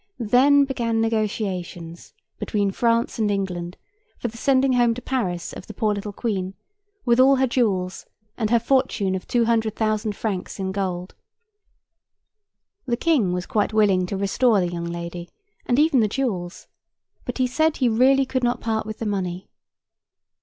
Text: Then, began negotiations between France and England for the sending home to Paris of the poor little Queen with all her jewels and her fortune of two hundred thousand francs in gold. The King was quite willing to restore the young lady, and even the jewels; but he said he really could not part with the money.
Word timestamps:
Then, 0.17 0.65
began 0.65 0.99
negotiations 0.99 2.15
between 2.39 2.71
France 2.71 3.19
and 3.19 3.29
England 3.29 3.77
for 4.17 4.29
the 4.29 4.37
sending 4.37 4.73
home 4.73 4.95
to 4.95 5.01
Paris 5.03 5.53
of 5.53 5.67
the 5.67 5.75
poor 5.75 5.93
little 5.93 6.11
Queen 6.11 6.55
with 7.05 7.19
all 7.19 7.35
her 7.35 7.45
jewels 7.45 8.07
and 8.35 8.49
her 8.49 8.57
fortune 8.59 9.13
of 9.13 9.27
two 9.27 9.45
hundred 9.45 9.75
thousand 9.75 10.15
francs 10.15 10.57
in 10.57 10.71
gold. 10.71 11.13
The 12.87 12.97
King 12.97 13.31
was 13.31 13.45
quite 13.45 13.73
willing 13.73 14.07
to 14.07 14.17
restore 14.17 14.59
the 14.59 14.69
young 14.71 14.85
lady, 14.87 15.29
and 15.67 15.77
even 15.77 15.99
the 15.99 16.07
jewels; 16.07 16.65
but 17.23 17.37
he 17.37 17.45
said 17.45 17.77
he 17.77 17.87
really 17.87 18.25
could 18.25 18.43
not 18.43 18.59
part 18.59 18.87
with 18.87 18.97
the 18.97 19.05
money. 19.05 19.49